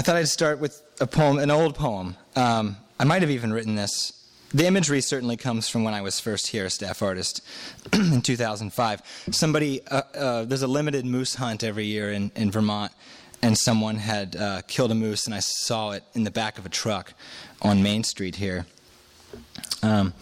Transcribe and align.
I 0.00 0.02
thought 0.02 0.16
I'd 0.16 0.28
start 0.28 0.60
with 0.60 0.82
a 0.98 1.06
poem, 1.06 1.38
an 1.38 1.50
old 1.50 1.74
poem. 1.74 2.16
Um, 2.34 2.78
I 2.98 3.04
might 3.04 3.20
have 3.20 3.30
even 3.30 3.52
written 3.52 3.74
this. 3.74 4.14
The 4.54 4.64
imagery 4.64 5.02
certainly 5.02 5.36
comes 5.36 5.68
from 5.68 5.84
when 5.84 5.92
I 5.92 6.00
was 6.00 6.18
first 6.18 6.46
here 6.46 6.70
staff 6.70 7.02
artist 7.02 7.42
in 7.92 8.22
2005. 8.22 9.02
Somebody, 9.30 9.86
uh, 9.88 10.00
uh, 10.14 10.44
there's 10.46 10.62
a 10.62 10.66
limited 10.66 11.04
moose 11.04 11.34
hunt 11.34 11.62
every 11.62 11.84
year 11.84 12.10
in, 12.12 12.32
in 12.34 12.50
Vermont, 12.50 12.92
and 13.42 13.58
someone 13.58 13.96
had 13.96 14.36
uh, 14.36 14.62
killed 14.66 14.90
a 14.90 14.94
moose, 14.94 15.26
and 15.26 15.34
I 15.34 15.40
saw 15.40 15.90
it 15.90 16.02
in 16.14 16.24
the 16.24 16.30
back 16.30 16.56
of 16.56 16.64
a 16.64 16.70
truck 16.70 17.12
on 17.60 17.82
Main 17.82 18.02
Street 18.02 18.36
here. 18.36 18.64
Um, 19.82 20.14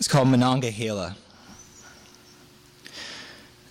it's 0.00 0.08
called 0.08 0.26
Monongahela. 0.26 1.14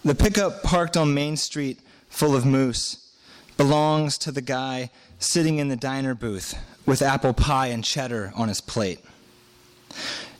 The 0.06 0.16
pickup 0.16 0.64
parked 0.64 0.96
on 0.96 1.14
Main 1.14 1.36
Street 1.36 1.82
full 2.08 2.34
of 2.34 2.46
moose 2.46 3.01
belongs 3.62 4.18
to 4.18 4.32
the 4.32 4.42
guy 4.42 4.90
sitting 5.20 5.60
in 5.60 5.68
the 5.68 5.76
diner 5.76 6.16
booth 6.16 6.58
with 6.88 7.00
apple 7.00 7.32
pie 7.32 7.68
and 7.68 7.84
cheddar 7.84 8.34
on 8.36 8.48
his 8.48 8.60
plate. 8.60 9.00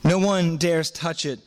No 0.04 0.18
one 0.18 0.58
dares 0.58 0.90
touch 0.90 1.24
it, 1.24 1.40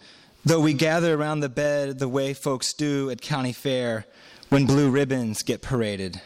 though 0.45 0.61
we 0.61 0.73
gather 0.73 1.17
around 1.17 1.41
the 1.41 1.49
bed 1.49 1.99
the 1.99 2.07
way 2.07 2.33
folks 2.33 2.73
do 2.75 3.11
at 3.11 3.21
county 3.21 3.53
fair 3.53 4.07
when 4.51 4.67
blue 4.67 4.89
ribbons 4.89 5.43
get 5.43 5.63
paraded. 5.63 6.21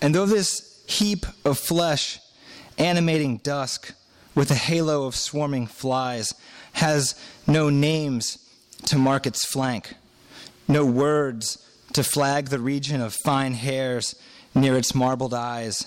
And 0.00 0.14
though 0.14 0.26
this 0.26 0.84
heap 0.86 1.26
of 1.44 1.58
flesh, 1.58 2.20
animating 2.78 3.38
dusk 3.38 3.94
with 4.36 4.48
a 4.52 4.54
halo 4.54 5.06
of 5.06 5.16
swarming 5.16 5.66
flies, 5.66 6.32
has 6.74 7.20
no 7.48 7.68
names 7.68 8.38
to 8.86 8.96
mark 8.96 9.26
its 9.26 9.44
flank, 9.44 9.94
no 10.68 10.86
words 10.86 11.63
to 11.94 12.04
flag 12.04 12.48
the 12.48 12.58
region 12.58 13.00
of 13.00 13.14
fine 13.14 13.54
hairs 13.54 14.14
near 14.54 14.76
its 14.76 14.94
marbled 14.94 15.32
eyes, 15.32 15.86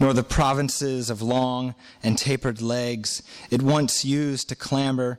nor 0.00 0.12
the 0.14 0.22
provinces 0.22 1.10
of 1.10 1.20
long 1.20 1.74
and 2.02 2.16
tapered 2.16 2.62
legs 2.62 3.22
it 3.50 3.60
once 3.60 4.04
used 4.04 4.48
to 4.48 4.56
clamber 4.56 5.18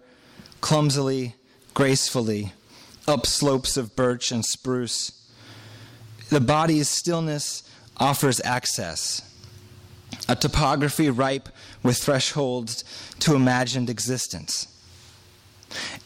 clumsily, 0.61 1.35
gracefully, 1.73 2.53
up 3.05 3.25
slopes 3.25 3.75
of 3.75 3.95
birch 3.95 4.31
and 4.31 4.45
spruce. 4.45 5.11
The 6.29 6.41
body's 6.41 6.87
stillness 6.87 7.63
offers 7.97 8.41
access, 8.45 9.21
a 10.29 10.35
topography 10.35 11.09
ripe 11.09 11.49
with 11.83 11.97
thresholds 11.97 12.83
to 13.19 13.35
imagined 13.35 13.89
existence. 13.89 14.67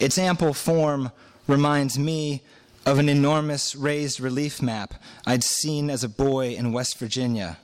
Its 0.00 0.18
ample 0.18 0.54
form 0.54 1.12
reminds 1.46 1.98
me 1.98 2.42
of 2.88 2.98
an 2.98 3.10
enormous 3.10 3.76
raised 3.76 4.18
relief 4.18 4.62
map 4.62 4.94
I'd 5.26 5.44
seen 5.44 5.90
as 5.90 6.02
a 6.02 6.08
boy 6.08 6.54
in 6.54 6.72
West 6.72 6.96
Virginia. 6.96 7.58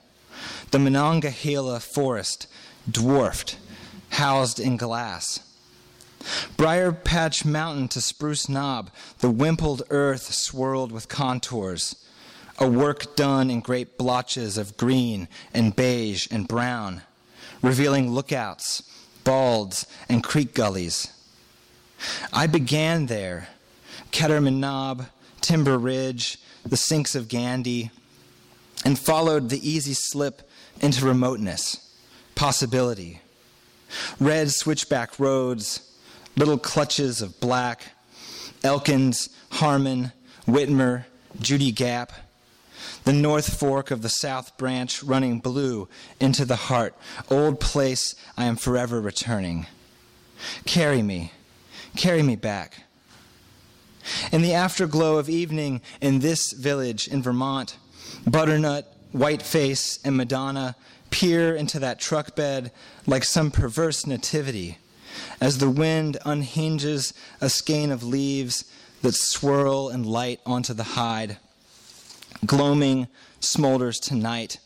The 0.71 0.79
Monongahela 0.79 1.81
Forest, 1.81 2.47
dwarfed, 2.91 3.57
housed 4.11 4.61
in 4.61 4.77
glass. 4.77 5.41
Briar 6.59 6.93
Patch 6.93 7.43
Mountain 7.43 7.89
to 7.89 8.03
Spruce 8.03 8.51
Knob, 8.51 8.91
the 9.21 9.31
wimpled 9.31 9.83
earth 9.89 10.35
swirled 10.35 10.93
with 10.93 11.09
contours, 11.09 12.05
a 12.59 12.69
work 12.69 13.17
done 13.17 13.49
in 13.49 13.61
great 13.61 13.97
blotches 13.97 14.59
of 14.59 14.77
green 14.77 15.27
and 15.55 15.75
beige 15.75 16.29
and 16.31 16.47
brown, 16.47 17.01
revealing 17.63 18.11
lookouts, 18.11 18.83
balds, 19.25 19.87
and 20.07 20.23
creek 20.23 20.53
gullies. 20.53 21.11
I 22.31 22.47
began 22.47 23.07
there, 23.07 23.49
Ketterman 24.15 24.59
Knob, 24.59 25.07
Timber 25.41 25.77
Ridge, 25.77 26.39
the 26.65 26.77
sinks 26.77 27.17
of 27.17 27.27
Gandy, 27.27 27.91
and 28.85 28.97
followed 28.97 29.49
the 29.49 29.69
easy 29.69 29.93
slip 29.93 30.49
into 30.81 31.05
remoteness, 31.05 31.93
possibility. 32.37 33.21
Red 34.21 34.53
switchback 34.53 35.19
roads, 35.19 35.93
little 36.37 36.59
clutches 36.59 37.23
of 37.23 37.41
black, 37.41 37.87
Elkins, 38.63 39.31
Harmon, 39.51 40.13
Whitmer, 40.47 41.07
Judy 41.41 41.73
Gap, 41.73 42.13
the 43.03 43.13
north 43.13 43.59
fork 43.59 43.91
of 43.91 44.03
the 44.03 44.09
south 44.09 44.57
branch 44.57 45.03
running 45.03 45.41
blue 45.41 45.89
into 46.21 46.45
the 46.45 46.55
heart, 46.55 46.95
old 47.33 47.59
place 47.59 48.15
I 48.39 48.45
am 48.45 48.55
forever 48.55 49.01
returning. 49.01 49.67
Carry 50.67 51.03
me, 51.03 51.33
carry 51.97 52.23
me 52.23 52.37
back. 52.37 52.85
In 54.33 54.43
the 54.43 54.55
afterglow 54.55 55.19
of 55.19 55.29
evening 55.29 55.81
in 56.01 56.21
this 56.21 56.53
village 56.53 57.09
in 57.09 57.23
Vermont, 57.23 57.77
Butternut, 58.27 58.85
Whiteface, 59.13 59.99
and 60.05 60.17
Madonna 60.17 60.77
peer 61.11 61.55
into 61.55 61.79
that 61.79 62.01
truck 62.01 62.35
bed 62.35 62.73
like 63.07 63.25
some 63.25 63.51
perverse 63.51 64.07
nativity 64.07 64.79
as 65.41 65.59
the 65.59 65.71
wind 65.71 66.17
unhinges 66.25 67.13
a 67.41 67.49
skein 67.49 67.93
of 67.93 68.03
leaves 68.03 68.65
that 69.03 69.15
swirl 69.15 69.89
and 69.89 70.07
light 70.07 70.41
onto 70.45 70.75
the 70.75 70.83
hide. 70.83 71.37
Gloaming 72.45 73.07
smolders 73.41 74.01
to 74.01 74.15
night, 74.15 74.59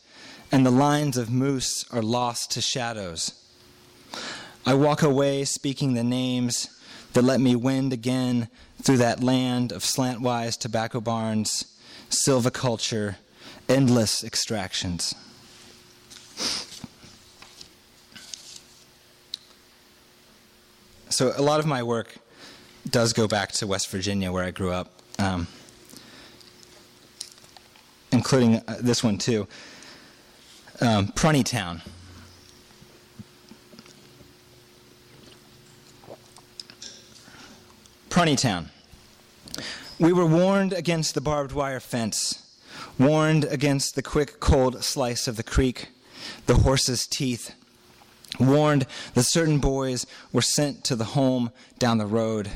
and 0.51 0.65
the 0.65 0.71
lines 0.71 1.17
of 1.17 1.29
moose 1.29 1.85
are 1.91 2.01
lost 2.01 2.51
to 2.51 2.61
shadows. 2.61 3.33
I 4.65 4.73
walk 4.73 5.01
away 5.01 5.45
speaking 5.45 5.93
the 5.93 6.03
names 6.03 6.67
that 7.13 7.23
let 7.23 7.39
me 7.39 7.55
wend 7.55 7.93
again 7.93 8.49
through 8.81 8.97
that 8.97 9.21
land 9.21 9.71
of 9.71 9.83
slantwise 9.83 10.57
tobacco 10.57 11.01
barns, 11.01 11.65
silviculture, 12.09 13.15
endless 13.67 14.23
extractions. 14.23 15.13
So, 21.09 21.33
a 21.35 21.41
lot 21.41 21.59
of 21.59 21.65
my 21.65 21.83
work 21.83 22.15
does 22.89 23.13
go 23.13 23.27
back 23.27 23.51
to 23.53 23.67
West 23.67 23.89
Virginia, 23.89 24.31
where 24.31 24.43
I 24.43 24.51
grew 24.51 24.71
up, 24.71 24.89
um, 25.17 25.47
including 28.11 28.55
uh, 28.67 28.77
this 28.79 29.03
one 29.03 29.17
too 29.17 29.47
um, 30.81 31.07
Town. 31.07 31.81
Town. 38.19 38.69
We 39.97 40.11
were 40.11 40.25
warned 40.25 40.73
against 40.73 41.15
the 41.15 41.21
barbed 41.21 41.53
wire 41.53 41.79
fence, 41.79 42.59
warned 42.99 43.45
against 43.45 43.95
the 43.95 44.01
quick, 44.01 44.41
cold 44.41 44.83
slice 44.83 45.25
of 45.29 45.37
the 45.37 45.43
creek, 45.43 45.87
the 46.45 46.55
horse's 46.55 47.07
teeth, 47.07 47.55
warned 48.37 48.85
that 49.13 49.23
certain 49.23 49.59
boys 49.59 50.05
were 50.33 50.41
sent 50.41 50.83
to 50.83 50.97
the 50.97 51.15
home 51.15 51.51
down 51.77 51.97
the 51.97 52.05
road. 52.05 52.51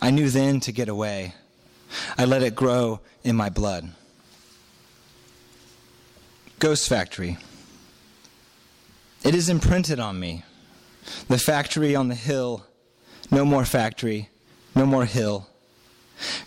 I 0.00 0.10
knew 0.10 0.30
then 0.30 0.58
to 0.58 0.72
get 0.72 0.88
away. 0.88 1.34
I 2.18 2.24
let 2.24 2.42
it 2.42 2.56
grow 2.56 2.98
in 3.22 3.36
my 3.36 3.50
blood. 3.50 3.92
Ghost 6.58 6.88
Factory. 6.88 7.38
It 9.22 9.36
is 9.36 9.48
imprinted 9.48 10.00
on 10.00 10.18
me. 10.18 10.42
The 11.28 11.38
factory 11.38 11.94
on 11.94 12.08
the 12.08 12.16
hill, 12.16 12.66
no 13.30 13.44
more 13.44 13.64
factory, 13.64 14.28
no 14.74 14.86
more 14.86 15.04
hill, 15.04 15.48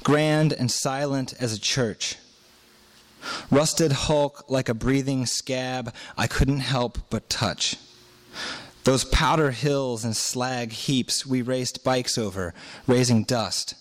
grand 0.03 0.53
and 0.53 0.71
silent 0.71 1.33
as 1.39 1.53
a 1.53 1.59
church. 1.59 2.17
Rusted 3.49 3.91
hulk 3.91 4.45
like 4.49 4.69
a 4.69 4.73
breathing 4.73 5.25
scab 5.25 5.93
I 6.17 6.27
couldn't 6.27 6.59
help 6.59 6.99
but 7.09 7.29
touch. 7.29 7.77
Those 8.83 9.03
powder 9.03 9.51
hills 9.51 10.05
and 10.05 10.15
slag 10.15 10.71
heaps 10.71 11.25
we 11.25 11.41
raced 11.41 11.83
bikes 11.83 12.17
over, 12.17 12.53
raising 12.85 13.23
dust. 13.23 13.73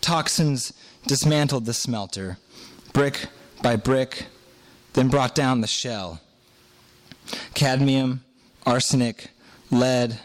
Toxins 0.00 0.72
dismantled 1.06 1.66
the 1.66 1.74
smelter, 1.74 2.38
brick 2.94 3.26
by 3.62 3.76
brick, 3.76 4.26
then 4.94 5.08
brought 5.08 5.34
down 5.34 5.60
the 5.60 5.66
shell. 5.66 6.20
Cadmium, 7.52 8.24
arsenic, 8.64 9.30
lead, 9.70 10.18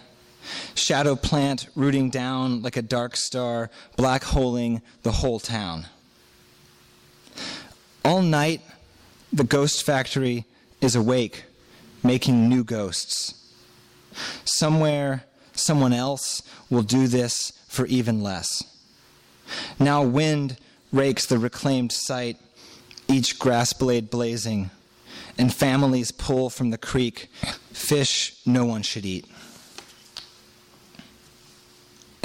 shadow 0.80 1.16
plant 1.16 1.68
rooting 1.76 2.10
down 2.10 2.62
like 2.62 2.78
a 2.78 2.82
dark 2.82 3.16
star, 3.16 3.70
black 3.96 4.24
holing 4.24 4.82
the 5.04 5.12
whole 5.12 5.40
town. 5.40 5.86
All 8.04 8.22
night, 8.22 8.62
the 9.32 9.44
ghost 9.44 9.84
factory 9.84 10.46
is 10.82 10.96
awake, 10.96 11.44
making 12.04 12.48
new 12.48 12.64
ghosts. 12.64 13.36
Somewhere, 14.46 15.26
someone 15.54 15.94
else 15.94 16.42
will 16.70 16.82
do 16.82 17.08
this 17.08 17.52
for 17.68 17.86
even 17.86 18.24
less. 18.24 18.64
Now, 19.80 20.04
wind 20.04 20.58
rakes 20.92 21.26
the 21.26 21.38
reclaimed 21.38 21.92
site, 21.92 22.38
each 23.08 23.38
grass 23.38 23.74
blade 23.74 24.10
blazing, 24.10 24.72
and 25.38 25.54
families 25.54 26.12
pull 26.12 26.50
from 26.50 26.70
the 26.70 26.78
creek 26.78 27.28
fish 27.72 28.36
no 28.46 28.66
one 28.66 28.82
should 28.82 29.06
eat 29.06 29.26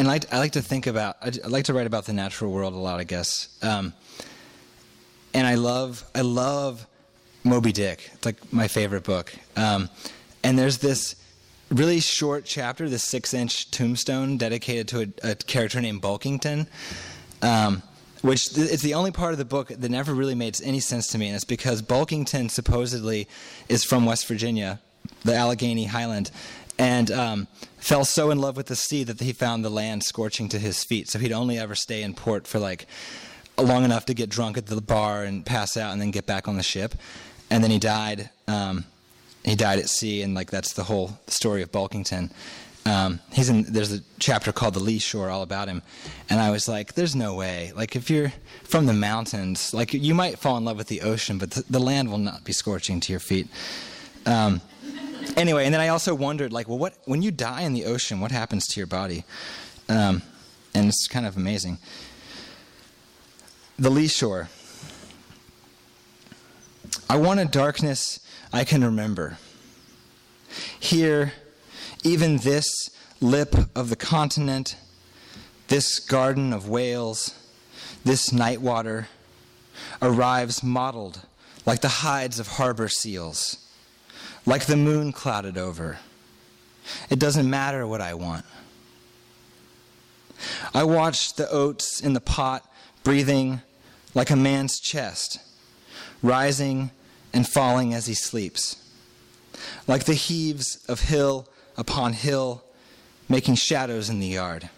and 0.05 0.11
I 0.11 0.15
like, 0.17 0.35
I 0.35 0.39
like 0.39 0.53
to 0.53 0.61
think 0.61 0.87
about, 0.87 1.17
I, 1.23 1.33
like 1.49 1.65
to 1.65 1.73
write 1.73 1.87
about 1.87 2.05
the 2.05 2.13
natural 2.13 2.53
world 2.53 2.75
a 2.75 2.77
lot, 2.77 3.01
I 3.01 3.05
guess. 3.05 3.49
Um, 3.63 3.95
and 5.33 5.47
I 5.47 5.55
love, 5.55 6.05
I 6.15 6.21
love 6.21 6.87
Moby 7.43 7.73
Dick. 7.73 8.11
It's 8.13 8.27
like 8.27 8.53
my 8.53 8.69
favorite 8.69 9.03
book. 9.05 9.33
Um, 9.57 9.89
and 10.43 10.59
there's 10.59 10.77
this 10.77 11.17
really 11.71 12.01
short 12.01 12.45
chapter, 12.45 12.87
this 12.87 13.03
six 13.03 13.33
inch 13.33 13.71
tombstone 13.71 14.37
dedicated 14.37 14.89
to 14.89 15.01
a, 15.23 15.31
a 15.31 15.35
character 15.37 15.81
named 15.81 16.03
Bulkington. 16.03 16.67
Um, 17.41 17.83
which 18.21 18.55
th- 18.55 18.71
it's 18.71 18.83
the 18.83 18.93
only 18.93 19.11
part 19.11 19.33
of 19.33 19.39
the 19.39 19.47
book 19.47 19.69
that 19.69 19.91
never 19.91 20.13
really 20.13 20.35
made 20.35 20.59
any 20.63 20.81
sense 20.81 21.07
to 21.09 21.19
me, 21.19 21.29
and 21.29 21.35
it's 21.35 21.45
because 21.45 21.81
Bulkington 21.81 22.51
supposedly 22.51 23.27
is 23.71 23.85
from 23.85 24.05
West 24.05 24.27
Virginia, 24.27 24.81
the 25.25 25.35
Allegheny 25.35 25.87
Highland, 25.87 26.31
and 26.79 27.11
um, 27.11 27.49
fell 27.79 28.05
so 28.05 28.31
in 28.31 28.39
love 28.39 28.57
with 28.57 28.67
the 28.67 28.77
sea 28.77 29.05
that 29.05 29.21
he 29.21 29.33
found 29.33 29.65
the 29.65 29.71
land 29.71 30.03
scorching 30.05 30.49
to 30.51 30.59
his 30.59 30.85
feet. 30.85 31.09
So 31.09 31.19
he'd 31.19 31.33
only 31.33 31.59
ever 31.59 31.75
stay 31.75 32.03
in 32.03 32.15
port 32.15 32.47
for 32.47 32.59
like 32.59 32.87
long 33.57 33.85
enough 33.85 34.07
to 34.07 34.15
get 34.15 34.29
drunk 34.29 34.59
at 34.59 34.67
the 34.67 34.81
bar 34.81 35.23
and 35.23 35.47
pass 35.47 35.77
out, 35.77 35.93
and 35.93 36.01
then 36.01 36.11
get 36.11 36.27
back 36.27 36.49
on 36.49 36.57
the 36.57 36.63
ship. 36.63 36.95
And 37.51 37.63
then 37.63 37.71
he 37.71 37.79
died. 37.79 38.31
Um, 38.49 38.85
he 39.45 39.55
died 39.55 39.79
at 39.79 39.89
sea, 39.89 40.23
and 40.23 40.35
like 40.35 40.51
that's 40.51 40.73
the 40.73 40.85
whole 40.85 41.19
story 41.27 41.63
of 41.63 41.71
Bulkington. 41.71 42.31
Um, 42.87 43.21
he's 43.33 43.49
in. 43.49 43.65
There's 43.73 43.93
a 43.93 44.01
chapter 44.19 44.53
called 44.53 44.75
"The 44.75 44.81
Lee 44.81 44.99
Shore," 44.99 45.31
all 45.31 45.43
about 45.43 45.69
him, 45.69 45.83
and 46.29 46.41
I 46.41 46.51
was 46.51 46.69
like, 46.69 46.95
"There's 46.95 47.15
no 47.15 47.35
way. 47.35 47.73
Like, 47.75 47.97
if 47.97 48.11
you're 48.11 48.33
from 48.63 48.87
the 48.87 48.93
mountains, 48.93 49.73
like 49.73 49.95
you 49.95 50.15
might 50.15 50.39
fall 50.39 50.57
in 50.57 50.65
love 50.65 50.77
with 50.77 50.89
the 50.89 51.03
ocean, 51.03 51.39
but 51.39 51.53
the, 51.53 51.65
the 51.71 51.79
land 51.79 52.11
will 52.11 52.19
not 52.19 52.45
be 52.45 52.53
scorching 52.53 53.01
to 53.01 53.13
your 53.13 53.21
feet." 53.21 53.49
Um, 54.27 54.61
anyway, 55.37 55.65
and 55.65 55.75
then 55.75 55.81
I 55.81 55.89
also 55.89 56.15
wondered, 56.15 56.53
like, 56.53 56.69
well, 56.69 56.79
what 56.79 56.95
when 57.05 57.23
you 57.23 57.31
die 57.31 57.63
in 57.63 57.73
the 57.73 57.85
ocean, 57.85 58.21
what 58.21 58.31
happens 58.31 58.67
to 58.69 58.81
your 58.81 58.87
body? 58.87 59.25
Um, 59.89 60.23
and 60.75 60.89
it's 60.89 61.07
kind 61.09 61.27
of 61.27 61.37
amazing. 61.37 61.79
The 63.79 63.91
Lee 63.91 64.09
Shore. 64.09 64.49
I 67.09 67.17
want 67.17 67.41
a 67.41 67.45
darkness 67.45 68.21
I 68.53 68.65
can 68.65 68.85
remember. 68.85 69.39
Here 70.79 71.33
even 72.05 72.37
this 72.37 72.91
lip 73.21 73.55
of 73.75 73.89
the 73.89 73.97
continent, 73.97 74.77
this 75.69 75.99
garden 75.99 76.53
of 76.53 76.69
whales, 76.69 77.35
this 78.05 78.31
night 78.31 78.61
water, 78.61 79.09
arrives 80.03 80.63
mottled 80.63 81.23
like 81.65 81.81
the 81.81 81.89
hides 81.89 82.39
of 82.39 82.47
harbor 82.47 82.89
seals, 82.89 83.57
like 84.47 84.67
the 84.67 84.77
moon 84.77 85.13
clouded 85.13 85.57
over. 85.57 85.99
It 87.11 87.19
doesn't 87.19 87.49
matter 87.49 87.87
what 87.87 88.01
I 88.01 88.15
want. 88.15 88.45
I 90.75 90.85
watch 90.85 91.35
the 91.35 91.49
oats 91.51 92.01
in 92.01 92.13
the 92.13 92.21
pot 92.21 92.69
breathing 93.03 93.63
like 94.15 94.31
a 94.31 94.37
man's 94.37 94.79
chest, 94.81 95.39
rising 96.23 96.91
and 97.33 97.49
falling 97.49 97.95
as 97.95 98.07
he 98.07 98.15
sleeps, 98.15 98.77
like 99.87 100.05
the 100.05 100.15
heaves 100.15 100.85
of 100.89 101.01
hill 101.01 101.49
upon 101.77 102.13
hill, 102.13 102.63
making 103.29 103.55
shadows 103.55 104.11
in 104.11 104.21
the 104.21 104.27
yard. 104.27 104.69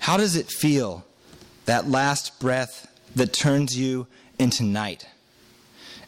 How 0.00 0.16
does 0.16 0.36
it 0.36 0.48
feel, 0.48 1.04
that 1.64 1.88
last 1.88 2.38
breath 2.38 2.86
that 3.16 3.32
turns 3.32 3.76
you 3.76 4.06
into 4.38 4.62
night, 4.62 5.06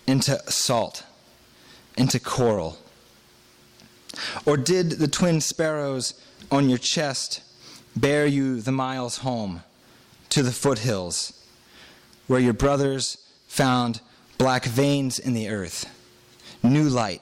into 0.06 0.38
salt, 0.50 1.02
into 1.98 2.20
coral? 2.20 2.78
Or 4.46 4.56
did 4.56 4.92
the 4.92 5.08
twin 5.08 5.40
sparrows 5.40 6.14
on 6.50 6.68
your 6.68 6.78
chest 6.78 7.42
bear 7.96 8.26
you 8.26 8.60
the 8.60 8.72
miles 8.72 9.18
home 9.18 9.62
to 10.30 10.42
the 10.42 10.52
foothills 10.52 11.32
where 12.26 12.40
your 12.40 12.52
brothers 12.52 13.18
found 13.48 14.00
black 14.38 14.64
veins 14.64 15.18
in 15.18 15.34
the 15.34 15.48
earth, 15.48 15.86
new 16.62 16.88
light? 16.88 17.20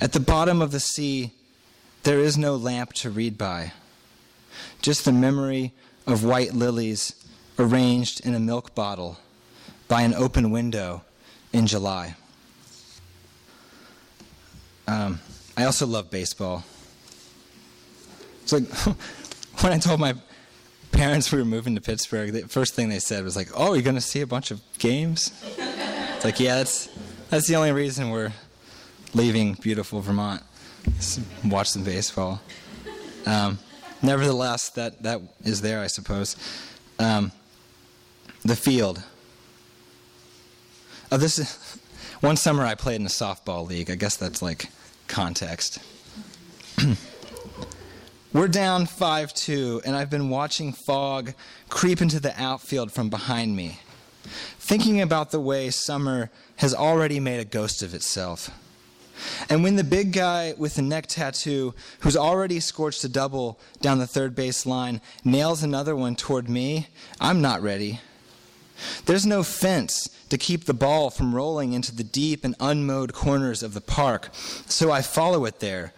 At 0.00 0.12
the 0.12 0.20
bottom 0.20 0.60
of 0.60 0.72
the 0.72 0.80
sea, 0.80 1.32
there 2.02 2.18
is 2.18 2.36
no 2.36 2.56
lamp 2.56 2.92
to 2.94 3.10
read 3.10 3.38
by, 3.38 3.72
just 4.80 5.04
the 5.04 5.12
memory 5.12 5.72
of 6.06 6.24
white 6.24 6.52
lilies 6.52 7.14
arranged 7.58 8.24
in 8.26 8.34
a 8.34 8.40
milk 8.40 8.74
bottle 8.74 9.18
by 9.86 10.02
an 10.02 10.14
open 10.14 10.50
window 10.50 11.02
in 11.52 11.66
July. 11.66 12.16
Um, 14.86 15.20
I 15.56 15.64
also 15.64 15.86
love 15.86 16.10
baseball. 16.10 16.64
It's 18.42 18.52
like 18.52 18.68
when 19.62 19.72
I 19.72 19.78
told 19.78 20.00
my 20.00 20.14
parents 20.90 21.30
we 21.32 21.38
were 21.38 21.44
moving 21.44 21.74
to 21.74 21.80
Pittsburgh, 21.80 22.32
the 22.32 22.48
first 22.48 22.74
thing 22.74 22.88
they 22.88 22.98
said 22.98 23.24
was 23.24 23.36
like, 23.36 23.48
"Oh, 23.54 23.74
you're 23.74 23.82
going 23.82 23.94
to 23.94 24.00
see 24.00 24.20
a 24.20 24.26
bunch 24.26 24.50
of 24.50 24.60
games?" 24.78 25.32
it's 25.58 26.24
like, 26.24 26.40
yeah, 26.40 26.56
that's 26.56 26.88
that's 27.30 27.48
the 27.48 27.56
only 27.56 27.72
reason 27.72 28.10
we're 28.10 28.32
leaving 29.14 29.54
beautiful 29.54 30.00
Vermont, 30.00 30.42
watch 31.44 31.70
some 31.70 31.84
baseball. 31.84 32.40
Um, 33.26 33.58
nevertheless, 34.02 34.70
that, 34.70 35.02
that 35.02 35.20
is 35.44 35.60
there, 35.60 35.80
I 35.80 35.86
suppose. 35.86 36.36
Um, 36.98 37.32
the 38.44 38.56
field. 38.56 39.02
Oh, 41.10 41.16
this 41.16 41.38
is, 41.38 41.78
one 42.22 42.36
summer 42.36 42.64
I 42.64 42.76
played 42.76 43.00
in 43.00 43.06
a 43.06 43.10
softball 43.10 43.68
league. 43.68 43.90
I 43.90 43.96
guess 43.96 44.16
that's 44.16 44.40
like 44.40 44.70
context. 45.08 45.80
We're 48.32 48.48
down 48.48 48.86
5 48.86 49.34
2, 49.34 49.82
and 49.84 49.96
I've 49.96 50.08
been 50.08 50.30
watching 50.30 50.72
fog 50.72 51.34
creep 51.68 52.00
into 52.00 52.20
the 52.20 52.40
outfield 52.40 52.92
from 52.92 53.10
behind 53.10 53.56
me, 53.56 53.80
thinking 54.58 55.00
about 55.00 55.32
the 55.32 55.40
way 55.40 55.68
summer 55.70 56.30
has 56.56 56.72
already 56.74 57.18
made 57.18 57.40
a 57.40 57.44
ghost 57.44 57.82
of 57.82 57.92
itself. 57.92 58.50
And 59.50 59.62
when 59.64 59.74
the 59.76 59.84
big 59.84 60.12
guy 60.12 60.54
with 60.56 60.76
the 60.76 60.82
neck 60.82 61.08
tattoo, 61.08 61.74
who's 62.00 62.16
already 62.16 62.60
scorched 62.60 63.02
a 63.04 63.08
double 63.08 63.58
down 63.80 63.98
the 63.98 64.06
third 64.06 64.34
base 64.34 64.64
line, 64.64 65.00
nails 65.24 65.62
another 65.62 65.96
one 65.96 66.14
toward 66.14 66.48
me, 66.48 66.86
I'm 67.20 67.42
not 67.42 67.62
ready. 67.62 68.00
There's 69.06 69.26
no 69.26 69.42
fence 69.42 70.08
to 70.28 70.38
keep 70.38 70.64
the 70.64 70.74
ball 70.74 71.10
from 71.10 71.34
rolling 71.34 71.72
into 71.72 71.94
the 71.94 72.04
deep 72.04 72.44
and 72.44 72.54
unmowed 72.60 73.12
corners 73.12 73.62
of 73.62 73.74
the 73.74 73.80
park, 73.80 74.30
so 74.32 74.90
I 74.90 75.02
follow 75.02 75.44
it 75.44 75.60
there, 75.60 75.92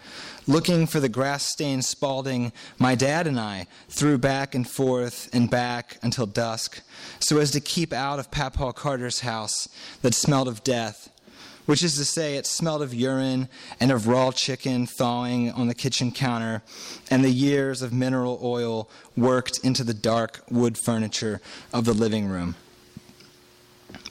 looking 0.46 0.86
for 0.86 1.00
the 1.00 1.08
grass 1.08 1.44
stained 1.44 1.84
Spalding 1.84 2.52
my 2.78 2.94
dad 2.94 3.26
and 3.26 3.38
I 3.38 3.66
threw 3.88 4.18
back 4.18 4.54
and 4.54 4.68
forth 4.68 5.30
and 5.32 5.48
back 5.48 5.98
until 6.02 6.26
dusk, 6.26 6.82
so 7.20 7.38
as 7.38 7.50
to 7.52 7.60
keep 7.60 7.92
out 7.92 8.18
of 8.18 8.30
Papaw 8.30 8.72
Carter's 8.72 9.20
house 9.20 9.68
that 10.02 10.14
smelled 10.14 10.48
of 10.48 10.64
death 10.64 11.10
which 11.66 11.82
is 11.82 11.96
to 11.96 12.04
say, 12.04 12.36
it 12.36 12.46
smelled 12.46 12.82
of 12.82 12.92
urine 12.92 13.48
and 13.80 13.90
of 13.90 14.06
raw 14.06 14.30
chicken 14.30 14.86
thawing 14.86 15.50
on 15.52 15.66
the 15.66 15.74
kitchen 15.74 16.12
counter, 16.12 16.62
and 17.10 17.24
the 17.24 17.30
years 17.30 17.82
of 17.82 17.92
mineral 17.92 18.38
oil 18.42 18.88
worked 19.16 19.58
into 19.64 19.84
the 19.84 19.94
dark 19.94 20.42
wood 20.50 20.76
furniture 20.76 21.40
of 21.72 21.84
the 21.84 21.94
living 21.94 22.26
room. 22.26 22.54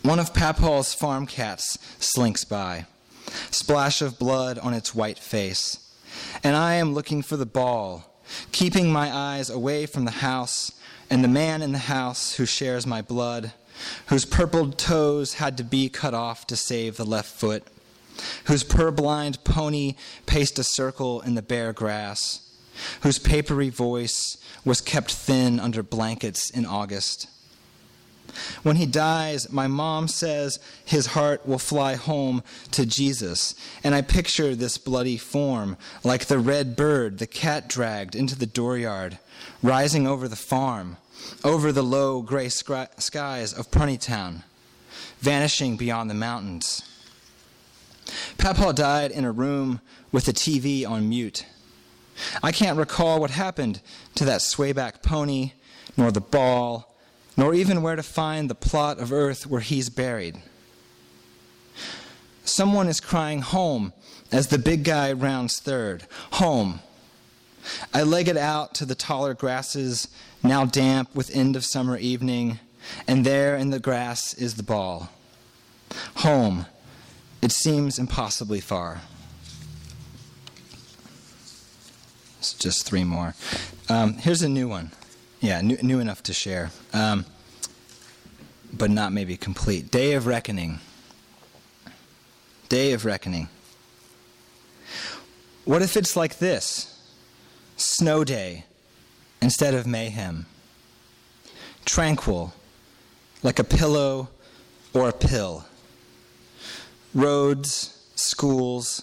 One 0.04 0.20
of 0.20 0.34
Papaw's 0.34 0.94
farm 0.94 1.26
cats 1.26 1.80
slinks 2.00 2.44
by, 2.44 2.86
splash 3.52 4.02
of 4.02 4.20
blood 4.20 4.60
on 4.60 4.74
its 4.74 4.94
white 4.94 5.18
face, 5.20 5.80
and 6.44 6.56
I 6.56 6.76
am 6.76 6.94
looking 6.94 7.22
for 7.22 7.38
the 7.38 7.46
ball, 7.46 8.22
keeping 8.52 8.92
my 8.92 9.12
eyes 9.12 9.50
away 9.50 9.86
from 9.86 10.06
the 10.06 10.12
house 10.12 10.72
and 11.10 11.24
the 11.24 11.28
man 11.28 11.62
in 11.62 11.72
the 11.72 11.78
house 11.78 12.36
who 12.36 12.46
shares 12.46 12.86
my 12.86 13.02
blood 13.02 13.54
whose 14.08 14.26
purpled 14.26 14.78
toes 14.78 15.36
had 15.36 15.58
to 15.58 15.64
be 15.64 15.90
cut 15.90 16.14
off 16.14 16.46
to 16.48 16.56
save 16.56 16.98
the 16.98 17.06
left 17.06 17.30
foot, 17.30 17.64
whose 18.46 18.64
purblind 18.64 19.44
pony 19.44 19.96
paced 20.26 20.60
a 20.60 20.64
circle 20.64 21.22
in 21.22 21.36
the 21.36 21.42
bare 21.42 21.74
grass, 21.74 22.42
whose 23.02 23.20
papery 23.20 23.70
voice 23.70 24.38
was 24.66 24.82
kept 24.82 25.14
thin 25.14 25.60
under 25.60 25.84
blankets 25.84 26.50
in 26.50 26.66
August. 26.66 27.28
When 28.64 28.78
he 28.78 28.86
dies, 28.86 29.52
my 29.52 29.68
mom 29.68 30.08
says 30.08 30.60
his 30.84 31.08
heart 31.08 31.46
will 31.48 31.60
fly 31.60 31.96
home 31.96 32.44
to 32.72 32.86
Jesus. 32.86 33.56
And 33.84 33.94
I 33.94 34.02
picture 34.02 34.56
this 34.56 34.78
bloody 34.78 35.18
form, 35.18 35.78
like 36.04 36.26
the 36.26 36.40
red 36.40 36.76
bird 36.76 37.20
the 37.20 37.28
cat 37.28 37.68
dragged 37.68 38.16
into 38.16 38.38
the 38.38 38.48
dooryard, 38.48 39.20
rising 39.62 40.08
over 40.08 40.28
the 40.28 40.36
farm, 40.36 40.98
over 41.44 41.72
the 41.72 41.84
low 41.84 42.22
gray 42.22 42.50
skies 42.50 43.54
of 43.54 43.72
Town, 44.00 44.44
vanishing 45.20 45.78
beyond 45.78 46.10
the 46.10 46.16
mountains. 46.16 46.82
Papaw 48.38 48.74
died 48.74 49.12
in 49.12 49.26
a 49.26 49.32
room 49.32 49.80
with 50.12 50.26
the 50.26 50.34
TV 50.34 50.88
on 50.88 51.10
mute. 51.10 51.46
I 52.42 52.52
can't 52.52 52.78
recall 52.78 53.20
what 53.20 53.32
happened 53.32 53.82
to 54.16 54.26
that 54.26 54.42
swayback 54.42 55.02
pony, 55.02 55.54
nor 55.98 56.12
the 56.12 56.22
ball, 56.22 56.93
nor 57.36 57.54
even 57.54 57.82
where 57.82 57.96
to 57.96 58.04
find 58.04 58.50
the 58.50 58.56
plot 58.56 59.00
of 59.00 59.12
earth 59.12 59.48
where 59.48 59.62
he's 59.62 59.90
buried. 59.90 60.38
Someone 62.44 62.88
is 62.88 63.00
crying 63.00 63.42
home 63.42 63.94
as 64.32 64.48
the 64.48 64.58
big 64.58 64.84
guy 64.84 65.12
rounds 65.14 65.60
third. 65.60 66.06
Home. 66.34 66.80
I 67.94 68.04
leg 68.04 68.28
it 68.28 68.38
out 68.38 68.74
to 68.76 68.86
the 68.86 68.96
taller 68.96 69.34
grasses 69.34 70.10
now 70.44 70.66
damp 70.66 71.16
with 71.16 71.34
end 71.36 71.56
of 71.56 71.64
summer 71.64 71.98
evening, 71.98 72.60
and 73.08 73.26
there 73.26 73.56
in 73.56 73.70
the 73.70 73.80
grass 73.80 74.34
is 74.34 74.56
the 74.56 74.64
ball. 74.64 75.10
Home, 76.18 76.66
it 77.42 77.52
seems 77.52 77.98
impossibly 77.98 78.60
far. 78.60 79.02
It's 82.40 82.54
just 82.54 82.86
three 82.86 83.06
more. 83.06 83.36
Um, 83.88 84.16
here's 84.16 84.42
a 84.42 84.50
new 84.50 84.68
one. 84.68 84.92
Yeah, 85.44 85.60
new, 85.60 85.78
new 85.82 86.00
enough 86.00 86.24
to 86.24 86.34
share, 86.34 86.72
um, 86.94 87.26
but 88.72 88.90
not 88.90 89.12
maybe 89.12 89.36
complete. 89.36 89.92
Day 89.92 90.14
of 90.14 90.26
Reckoning. 90.26 90.80
Day 92.70 92.94
of 92.94 93.04
Reckoning. 93.04 93.50
What 95.66 95.82
if 95.82 95.98
it's 95.98 96.16
like 96.16 96.38
this? 96.38 96.98
Snow 97.76 98.24
day 98.24 98.64
instead 99.42 99.74
of 99.74 99.86
mayhem. 99.86 100.46
Tranquil, 101.84 102.54
like 103.44 103.60
a 103.60 103.66
pillow 103.66 104.30
or 104.94 105.10
a 105.10 105.14
pill. 105.14 105.66
Roads, 107.14 108.02
schools, 108.16 109.02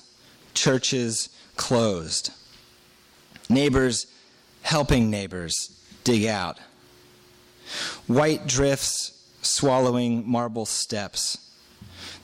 churches 0.55 1.29
closed. 1.57 2.31
Neighbors 3.51 4.07
helping 4.63 5.11
neighbors 5.11 5.77
dig 6.05 6.27
out. 6.27 6.59
White 8.07 8.47
drifts 8.47 9.13
swallowing 9.43 10.29
marble 10.29 10.67
steps. 10.67 11.39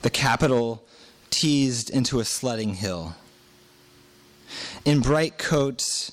The 0.01 0.09
capital 0.09 0.83
teased 1.29 1.89
into 1.89 2.19
a 2.19 2.25
sledding 2.25 2.75
hill. 2.75 3.15
In 4.85 5.01
bright 5.01 5.37
coats, 5.37 6.11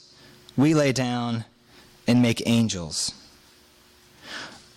we 0.57 0.75
lay 0.75 0.93
down 0.93 1.45
and 2.07 2.21
make 2.21 2.43
angels. 2.47 3.13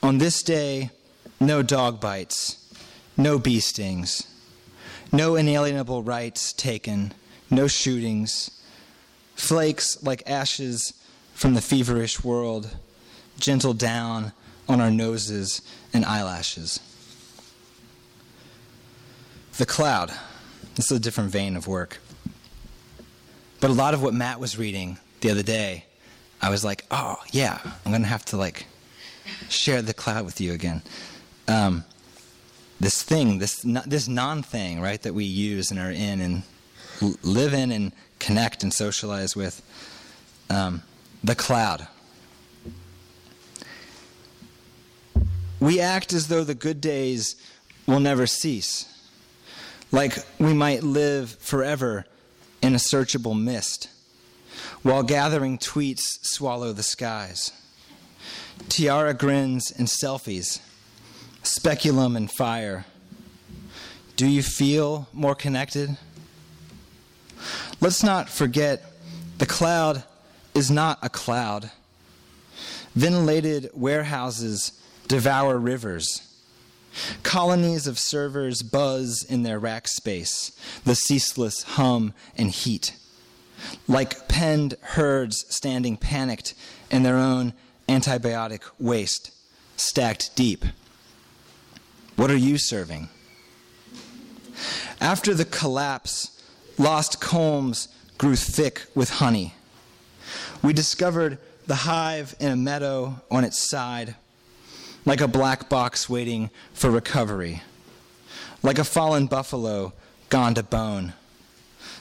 On 0.01 0.17
this 0.17 0.43
day, 0.43 0.91
no 1.39 1.61
dog 1.61 1.99
bites, 1.99 2.73
no 3.15 3.39
bee 3.39 3.59
stings, 3.59 4.27
no 5.11 5.35
inalienable 5.35 6.03
rights 6.03 6.53
taken, 6.53 7.13
no 7.49 7.67
shootings, 7.67 8.51
flakes 9.35 10.01
like 10.03 10.23
ashes 10.27 10.93
from 11.37 11.53
the 11.53 11.61
feverish 11.61 12.23
world, 12.23 12.75
gentle 13.37 13.75
down 13.75 14.31
on 14.67 14.81
our 14.81 14.89
noses 14.89 15.61
and 15.93 16.03
eyelashes. 16.03 16.79
The 19.59 19.67
cloud. 19.67 20.11
This 20.73 20.89
is 20.89 20.97
a 20.97 20.99
different 20.99 21.29
vein 21.29 21.55
of 21.55 21.67
work. 21.67 21.99
But 23.59 23.69
a 23.69 23.73
lot 23.73 23.93
of 23.93 24.01
what 24.01 24.15
Matt 24.15 24.39
was 24.39 24.57
reading 24.57 24.97
the 25.21 25.29
other 25.29 25.43
day, 25.43 25.85
I 26.41 26.49
was 26.49 26.65
like, 26.65 26.85
oh, 26.89 27.17
yeah, 27.31 27.59
I'm 27.85 27.91
going 27.91 28.01
to 28.01 28.07
have 28.07 28.25
to 28.25 28.37
like 28.37 28.65
share 29.47 29.83
the 29.83 29.93
cloud 29.93 30.25
with 30.25 30.41
you 30.41 30.53
again. 30.53 30.81
Um, 31.47 31.85
this 32.79 33.03
thing, 33.03 33.37
this, 33.37 33.63
this 33.85 34.07
non 34.07 34.41
thing, 34.41 34.81
right, 34.81 35.01
that 35.03 35.13
we 35.13 35.25
use 35.25 35.69
and 35.69 35.79
are 35.79 35.91
in 35.91 36.19
and 36.19 36.41
live 37.21 37.53
in 37.53 37.71
and 37.71 37.91
connect 38.17 38.63
and 38.63 38.73
socialize 38.73 39.35
with. 39.35 39.61
Um, 40.49 40.81
the 41.27 41.35
cloud. 41.35 41.87
We 45.59 45.81
act 45.81 46.13
as 46.13 46.29
though 46.29 46.43
the 46.43 46.55
good 46.55 46.79
days 46.79 47.35
will 47.85 47.99
never 47.99 48.25
cease, 48.27 48.85
like 49.91 50.17
we 50.39 50.53
might 50.53 50.83
live 50.83 51.31
forever 51.31 52.05
in 52.61 52.73
a 52.73 52.77
searchable 52.77 53.39
mist, 53.39 53.89
while 54.83 55.03
gathering 55.03 55.57
tweets 55.57 56.03
swallow 56.21 56.71
the 56.71 56.83
skies. 56.83 57.51
Tiara 58.69 59.13
grins 59.13 59.71
and 59.71 59.87
selfies, 59.87 60.61
speculum 61.43 62.15
and 62.15 62.31
fire. 62.31 62.85
Do 64.15 64.27
you 64.27 64.41
feel 64.41 65.09
more 65.11 65.35
connected? 65.35 65.97
Let's 67.81 68.01
not 68.01 68.29
forget 68.29 68.93
the 69.39 69.45
cloud 69.45 70.03
is 70.57 70.71
not 70.71 70.97
a 71.03 71.09
cloud. 71.09 71.69
Ventilated 72.95 73.69
warehouses 73.75 74.71
devour 75.07 75.59
rivers. 75.59 76.23
Colonies 77.21 77.85
of 77.85 77.99
servers 77.99 78.63
buzz 78.63 79.23
in 79.29 79.43
their 79.43 79.59
rack 79.59 79.87
space, 79.87 80.51
the 80.83 80.95
ceaseless 80.95 81.61
hum 81.61 82.11
and 82.35 82.49
heat. 82.49 82.95
Like 83.87 84.27
penned 84.27 84.77
herds 84.81 85.45
standing 85.47 85.95
panicked 85.95 86.55
in 86.89 87.03
their 87.03 87.17
own 87.17 87.53
antibiotic 87.87 88.63
waste, 88.79 89.29
stacked 89.75 90.35
deep. 90.35 90.65
What 92.15 92.31
are 92.31 92.35
you 92.35 92.57
serving? 92.57 93.09
After 94.99 95.35
the 95.35 95.45
collapse, 95.45 96.41
lost 96.79 97.21
combs 97.21 97.89
grew 98.17 98.35
thick 98.35 98.87
with 98.95 99.11
honey. 99.11 99.53
We 100.61 100.73
discovered 100.73 101.37
the 101.67 101.75
hive 101.75 102.35
in 102.39 102.51
a 102.51 102.55
meadow 102.55 103.21
on 103.29 103.43
its 103.43 103.69
side, 103.69 104.15
like 105.05 105.21
a 105.21 105.27
black 105.27 105.69
box 105.69 106.09
waiting 106.09 106.49
for 106.73 106.89
recovery, 106.89 107.61
like 108.63 108.79
a 108.79 108.83
fallen 108.83 109.27
buffalo 109.27 109.93
gone 110.29 110.55
to 110.55 110.63
bone, 110.63 111.13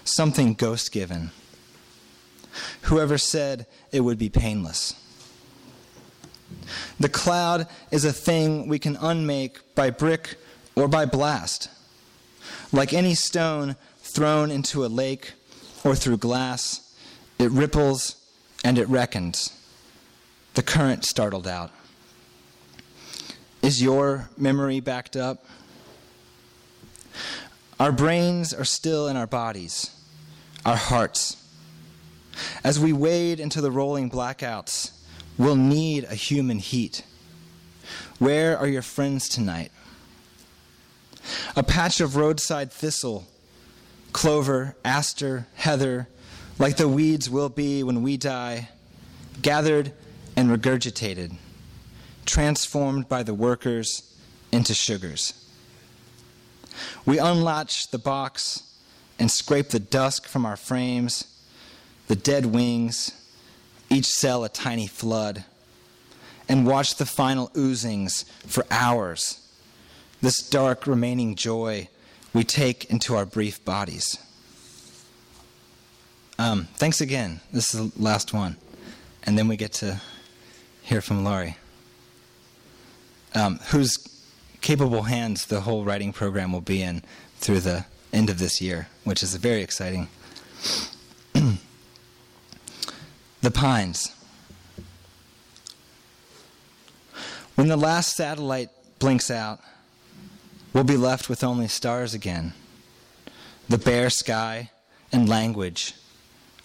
something 0.04 0.54
ghost 0.54 0.92
given. 0.92 1.30
Whoever 2.82 3.18
said 3.18 3.66
it 3.92 4.00
would 4.00 4.18
be 4.18 4.28
painless. 4.28 4.94
The 6.98 7.08
cloud 7.08 7.66
is 7.90 8.04
a 8.04 8.12
thing 8.12 8.68
we 8.68 8.78
can 8.78 8.96
unmake 8.96 9.74
by 9.74 9.90
brick 9.90 10.36
or 10.74 10.88
by 10.88 11.04
blast. 11.04 11.68
Like 12.72 12.92
any 12.92 13.14
stone 13.14 13.76
thrown 13.98 14.50
into 14.50 14.84
a 14.84 14.88
lake 14.88 15.32
or 15.84 15.94
through 15.94 16.18
glass, 16.18 16.94
it 17.38 17.50
ripples 17.50 18.16
and 18.66 18.78
it 18.78 18.88
reckons. 18.88 19.56
The 20.54 20.62
current 20.62 21.04
startled 21.04 21.46
out. 21.46 21.70
Is 23.62 23.80
your 23.80 24.28
memory 24.36 24.80
backed 24.80 25.14
up? 25.14 25.46
Our 27.78 27.92
brains 27.92 28.52
are 28.52 28.64
still 28.64 29.06
in 29.06 29.16
our 29.16 29.28
bodies, 29.28 29.92
our 30.64 30.74
hearts. 30.74 31.36
As 32.64 32.80
we 32.80 32.92
wade 32.92 33.38
into 33.38 33.60
the 33.60 33.70
rolling 33.70 34.10
blackouts, 34.10 34.90
we'll 35.38 35.54
need 35.54 36.02
a 36.02 36.16
human 36.16 36.58
heat. 36.58 37.04
Where 38.18 38.58
are 38.58 38.66
your 38.66 38.82
friends 38.82 39.28
tonight? 39.28 39.70
A 41.54 41.62
patch 41.62 42.00
of 42.00 42.16
roadside 42.16 42.72
thistle, 42.72 43.28
clover, 44.12 44.74
aster, 44.84 45.46
heather, 45.54 46.08
like 46.58 46.76
the 46.76 46.88
weeds 46.88 47.28
will 47.28 47.48
be 47.48 47.82
when 47.82 48.02
we 48.02 48.16
die, 48.16 48.68
gathered 49.42 49.92
and 50.36 50.50
regurgitated, 50.50 51.36
transformed 52.24 53.08
by 53.08 53.22
the 53.22 53.34
workers 53.34 54.14
into 54.52 54.74
sugars. 54.74 55.44
We 57.04 57.18
unlatch 57.18 57.90
the 57.90 57.98
box 57.98 58.62
and 59.18 59.30
scrape 59.30 59.68
the 59.68 59.80
dusk 59.80 60.26
from 60.26 60.44
our 60.44 60.56
frames, 60.56 61.24
the 62.08 62.16
dead 62.16 62.46
wings, 62.46 63.12
each 63.88 64.06
cell 64.06 64.44
a 64.44 64.48
tiny 64.48 64.86
flood, 64.86 65.44
and 66.48 66.66
watch 66.66 66.96
the 66.96 67.06
final 67.06 67.50
oozings 67.56 68.24
for 68.46 68.64
hours. 68.70 69.40
This 70.20 70.48
dark 70.48 70.86
remaining 70.86 71.34
joy 71.34 71.88
we 72.32 72.44
take 72.44 72.90
into 72.90 73.14
our 73.14 73.24
brief 73.24 73.64
bodies. 73.64 74.18
Um, 76.38 76.68
thanks 76.74 77.00
again. 77.00 77.40
This 77.52 77.74
is 77.74 77.90
the 77.90 78.02
last 78.02 78.34
one. 78.34 78.56
And 79.24 79.38
then 79.38 79.48
we 79.48 79.56
get 79.56 79.72
to 79.74 80.00
hear 80.82 81.00
from 81.00 81.24
Laurie, 81.24 81.56
um, 83.34 83.58
whose 83.70 83.96
capable 84.60 85.02
hands 85.02 85.46
the 85.46 85.62
whole 85.62 85.84
writing 85.84 86.12
program 86.12 86.52
will 86.52 86.60
be 86.60 86.82
in 86.82 87.02
through 87.38 87.60
the 87.60 87.86
end 88.12 88.28
of 88.30 88.38
this 88.38 88.60
year, 88.60 88.88
which 89.04 89.22
is 89.22 89.34
very 89.36 89.62
exciting. 89.62 90.08
the 91.32 91.58
Pines. 93.52 94.12
When 97.54 97.68
the 97.68 97.76
last 97.76 98.14
satellite 98.14 98.68
blinks 98.98 99.30
out, 99.30 99.60
we'll 100.74 100.84
be 100.84 100.98
left 100.98 101.30
with 101.30 101.42
only 101.42 101.68
stars 101.68 102.12
again, 102.12 102.52
the 103.68 103.78
bare 103.78 104.10
sky 104.10 104.70
and 105.10 105.28
language 105.28 105.94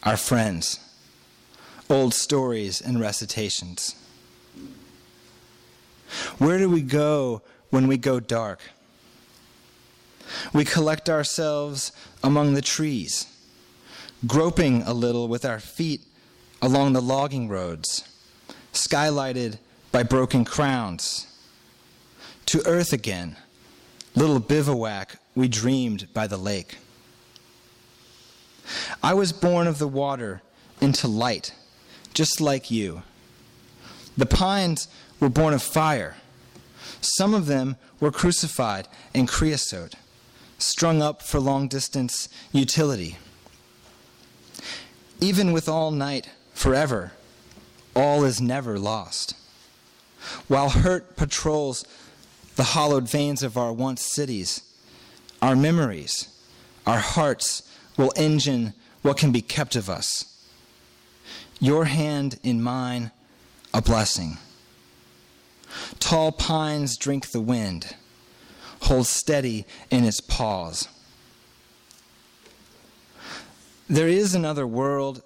our 0.03 0.17
friends, 0.17 0.79
old 1.89 2.13
stories 2.13 2.81
and 2.81 2.99
recitations. 2.99 3.95
Where 6.37 6.57
do 6.57 6.69
we 6.69 6.81
go 6.81 7.41
when 7.69 7.87
we 7.87 7.97
go 7.97 8.19
dark? 8.19 8.59
We 10.53 10.65
collect 10.65 11.09
ourselves 11.09 11.91
among 12.23 12.53
the 12.53 12.61
trees, 12.61 13.27
groping 14.25 14.81
a 14.83 14.93
little 14.93 15.27
with 15.27 15.45
our 15.45 15.59
feet 15.59 16.01
along 16.61 16.93
the 16.93 17.01
logging 17.01 17.47
roads, 17.47 18.03
skylighted 18.73 19.57
by 19.91 20.03
broken 20.03 20.45
crowns, 20.45 21.27
to 22.47 22.65
earth 22.65 22.93
again, 22.93 23.35
little 24.15 24.39
bivouac 24.39 25.17
we 25.35 25.47
dreamed 25.47 26.07
by 26.13 26.27
the 26.27 26.37
lake. 26.37 26.77
I 29.03 29.13
was 29.13 29.33
born 29.33 29.67
of 29.67 29.79
the 29.79 29.87
water 29.87 30.41
into 30.79 31.07
light, 31.07 31.53
just 32.13 32.41
like 32.41 32.71
you. 32.71 33.03
The 34.17 34.25
pines 34.25 34.87
were 35.19 35.29
born 35.29 35.53
of 35.53 35.63
fire. 35.63 36.17
Some 37.01 37.33
of 37.33 37.45
them 37.45 37.77
were 37.99 38.11
crucified 38.11 38.87
in 39.13 39.27
creosote, 39.27 39.95
strung 40.57 41.01
up 41.01 41.21
for 41.21 41.39
long 41.39 41.67
distance 41.67 42.29
utility. 42.51 43.17
Even 45.19 45.51
with 45.51 45.69
all 45.69 45.91
night 45.91 46.29
forever, 46.53 47.11
all 47.95 48.23
is 48.23 48.41
never 48.41 48.77
lost. 48.79 49.35
While 50.47 50.69
hurt 50.69 51.15
patrols 51.15 51.85
the 52.55 52.63
hollowed 52.63 53.09
veins 53.09 53.43
of 53.43 53.57
our 53.57 53.73
once 53.73 54.03
cities, 54.03 54.61
our 55.41 55.55
memories, 55.55 56.27
our 56.85 56.99
hearts 56.99 57.63
will 57.97 58.13
engine 58.15 58.73
what 59.01 59.17
can 59.17 59.31
be 59.31 59.41
kept 59.41 59.75
of 59.75 59.89
us. 59.89 60.25
Your 61.59 61.85
hand 61.85 62.39
in 62.43 62.61
mine, 62.61 63.11
a 63.73 63.81
blessing. 63.81 64.37
Tall 65.99 66.31
pines 66.31 66.97
drink 66.97 67.31
the 67.31 67.41
wind, 67.41 67.95
hold 68.81 69.07
steady 69.07 69.65
in 69.89 70.03
its 70.03 70.19
paws. 70.19 70.87
There 73.87 74.07
is 74.07 74.33
another 74.33 74.65
world, 74.65 75.21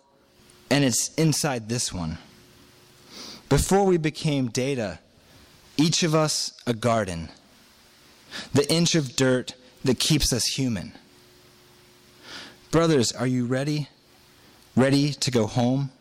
and 0.70 0.84
it's 0.84 1.14
inside 1.16 1.70
this 1.70 1.94
one. 1.94 2.18
Before 3.48 3.86
we 3.86 3.98
became 3.98 4.48
data, 4.48 5.00
each 5.78 6.04
of 6.04 6.16
us 6.16 6.52
a 6.66 6.74
garden, 6.74 7.30
the 8.54 8.72
inch 8.72 8.96
of 8.96 9.16
dirt 9.16 9.54
that 9.84 10.00
keeps 10.00 10.34
us 10.34 10.46
human. 10.46 10.94
Brothers, 12.76 13.14
are 13.14 13.26
you 13.26 13.46
ready? 13.46 13.88
Ready 14.76 15.14
to 15.14 15.32
go 15.32 15.48
home? 15.48 15.92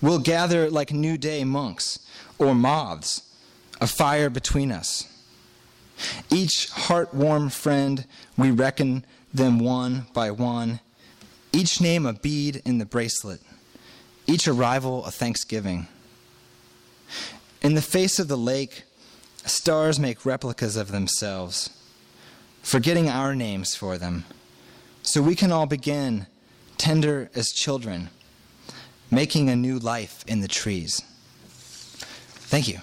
We'll 0.00 0.18
gather 0.18 0.70
like 0.70 0.94
New 0.94 1.18
Day 1.18 1.44
monks 1.44 1.98
or 2.38 2.54
moths, 2.54 3.20
a 3.82 3.86
fire 3.86 4.30
between 4.30 4.72
us. 4.72 5.06
Each 6.30 6.70
heart 6.70 7.12
warm 7.12 7.50
friend, 7.50 8.06
we 8.38 8.50
reckon 8.50 9.04
them 9.30 9.58
one 9.58 10.06
by 10.14 10.30
one, 10.30 10.80
each 11.52 11.82
name 11.82 12.06
a 12.06 12.14
bead 12.14 12.62
in 12.64 12.78
the 12.78 12.86
bracelet, 12.86 13.42
each 14.26 14.48
arrival 14.48 15.04
a 15.04 15.10
thanksgiving. 15.10 15.86
In 17.60 17.74
the 17.74 17.82
face 17.82 18.18
of 18.18 18.28
the 18.28 18.38
lake, 18.38 18.84
stars 19.44 20.00
make 20.00 20.24
replicas 20.24 20.76
of 20.76 20.92
themselves, 20.92 21.68
forgetting 22.62 23.10
our 23.10 23.34
names 23.34 23.74
for 23.74 23.98
them, 23.98 24.24
so 25.08 25.22
we 25.22 25.34
can 25.34 25.50
all 25.50 25.64
begin, 25.64 26.26
tender 26.76 27.30
as 27.34 27.50
children, 27.50 28.10
making 29.10 29.48
a 29.48 29.56
new 29.56 29.78
life 29.78 30.22
in 30.26 30.42
the 30.42 30.48
trees. 30.48 31.00
Thank 32.50 32.68
you. 32.68 32.80